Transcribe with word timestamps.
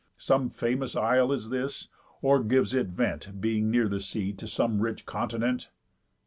Some 0.17 0.49
famous 0.49 0.95
isle 0.95 1.31
is 1.31 1.51
this? 1.51 1.87
Or 2.23 2.41
gives 2.43 2.73
it 2.73 2.87
vent, 2.87 3.39
Being 3.39 3.69
near 3.69 3.87
the 3.87 3.99
sea, 4.01 4.33
to 4.33 4.47
some 4.47 4.81
rich 4.81 5.05
continent?" 5.05 5.69